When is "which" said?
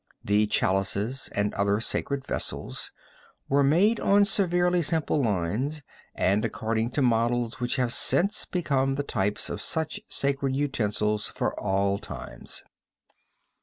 7.59-7.75